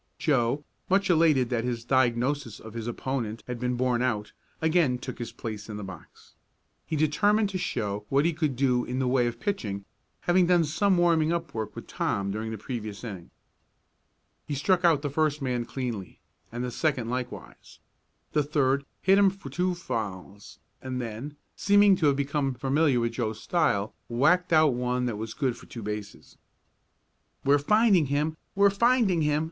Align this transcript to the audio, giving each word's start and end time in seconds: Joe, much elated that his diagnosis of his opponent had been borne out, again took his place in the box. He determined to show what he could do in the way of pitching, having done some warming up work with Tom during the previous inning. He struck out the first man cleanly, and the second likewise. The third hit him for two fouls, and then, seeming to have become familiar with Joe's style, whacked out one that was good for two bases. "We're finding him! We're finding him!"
Joe, 0.17 0.63
much 0.89 1.11
elated 1.11 1.51
that 1.51 1.63
his 1.63 1.85
diagnosis 1.85 2.59
of 2.59 2.73
his 2.73 2.87
opponent 2.87 3.43
had 3.45 3.59
been 3.59 3.75
borne 3.75 4.01
out, 4.01 4.31
again 4.59 4.97
took 4.97 5.19
his 5.19 5.31
place 5.31 5.69
in 5.69 5.77
the 5.77 5.83
box. 5.83 6.33
He 6.87 6.95
determined 6.95 7.49
to 7.51 7.59
show 7.59 8.07
what 8.09 8.25
he 8.25 8.33
could 8.33 8.55
do 8.55 8.83
in 8.83 8.97
the 8.97 9.07
way 9.07 9.27
of 9.27 9.39
pitching, 9.39 9.85
having 10.21 10.47
done 10.47 10.63
some 10.63 10.97
warming 10.97 11.31
up 11.31 11.53
work 11.53 11.75
with 11.75 11.85
Tom 11.85 12.31
during 12.31 12.49
the 12.49 12.57
previous 12.57 13.03
inning. 13.03 13.29
He 14.47 14.55
struck 14.55 14.83
out 14.83 15.03
the 15.03 15.09
first 15.11 15.39
man 15.39 15.65
cleanly, 15.65 16.19
and 16.51 16.63
the 16.63 16.71
second 16.71 17.11
likewise. 17.11 17.77
The 18.31 18.41
third 18.41 18.85
hit 19.03 19.19
him 19.19 19.29
for 19.29 19.51
two 19.51 19.75
fouls, 19.75 20.57
and 20.81 20.99
then, 20.99 21.37
seeming 21.55 21.95
to 21.97 22.07
have 22.07 22.15
become 22.15 22.55
familiar 22.55 22.99
with 22.99 23.11
Joe's 23.11 23.39
style, 23.39 23.93
whacked 24.09 24.51
out 24.51 24.73
one 24.73 25.05
that 25.05 25.17
was 25.17 25.35
good 25.35 25.55
for 25.55 25.67
two 25.67 25.83
bases. 25.83 26.39
"We're 27.45 27.59
finding 27.59 28.07
him! 28.07 28.35
We're 28.55 28.71
finding 28.71 29.21
him!" 29.21 29.39